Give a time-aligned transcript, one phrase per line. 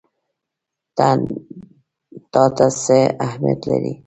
[2.33, 3.93] تا ته څه اهمیت لري؟